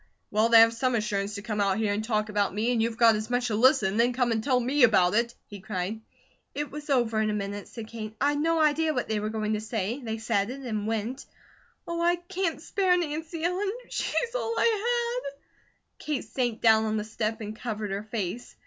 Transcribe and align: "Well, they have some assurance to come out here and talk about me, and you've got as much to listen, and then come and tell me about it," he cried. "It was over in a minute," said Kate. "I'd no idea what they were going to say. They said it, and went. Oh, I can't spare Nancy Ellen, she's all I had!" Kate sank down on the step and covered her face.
"Well, 0.31 0.49
they 0.49 0.59
have 0.61 0.73
some 0.73 0.95
assurance 0.95 1.35
to 1.35 1.43
come 1.43 1.61
out 1.61 1.77
here 1.77 1.93
and 1.93 2.03
talk 2.03 2.29
about 2.29 2.55
me, 2.55 2.71
and 2.71 2.81
you've 2.81 2.97
got 2.97 3.15
as 3.15 3.29
much 3.29 3.45
to 3.49 3.55
listen, 3.55 3.89
and 3.89 3.99
then 3.99 4.13
come 4.13 4.31
and 4.31 4.43
tell 4.43 4.59
me 4.59 4.81
about 4.81 5.13
it," 5.13 5.35
he 5.45 5.59
cried. 5.59 6.01
"It 6.55 6.71
was 6.71 6.89
over 6.89 7.21
in 7.21 7.29
a 7.29 7.33
minute," 7.33 7.67
said 7.67 7.85
Kate. 7.85 8.15
"I'd 8.19 8.39
no 8.39 8.59
idea 8.59 8.95
what 8.95 9.07
they 9.07 9.19
were 9.19 9.29
going 9.29 9.53
to 9.53 9.61
say. 9.61 10.01
They 10.03 10.17
said 10.17 10.49
it, 10.49 10.61
and 10.61 10.87
went. 10.87 11.27
Oh, 11.87 12.01
I 12.01 12.15
can't 12.15 12.59
spare 12.59 12.97
Nancy 12.97 13.43
Ellen, 13.43 13.71
she's 13.89 14.33
all 14.33 14.55
I 14.57 15.21
had!" 15.29 15.39
Kate 15.99 16.25
sank 16.25 16.61
down 16.61 16.85
on 16.85 16.97
the 16.97 17.03
step 17.03 17.39
and 17.39 17.55
covered 17.55 17.91
her 17.91 18.01
face. 18.01 18.55